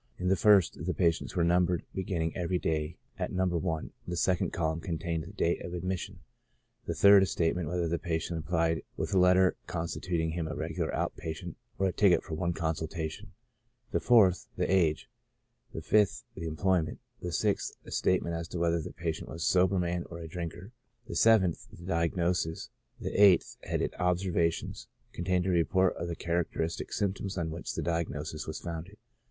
[0.17, 3.43] In the first, the patients were numbered, beginning every day at No.
[3.69, 6.21] I; the second column contained the date of admission j
[6.87, 10.91] the third, a statement whether the patient applied with a letter constituting him a regular
[10.91, 13.33] out patient, or a ticket for one consultation:
[13.91, 15.07] the fourth, the age;
[15.71, 19.51] the fifth, the employment; the sixth, a statement as to whether the patient was a
[19.51, 20.71] sober man or a drinker;
[21.05, 26.91] the seventh, the diagnosis; the eighth, headed Observations^ contained a re port of the characteristic
[26.91, 28.97] symptoms on which the diagnosis was founded.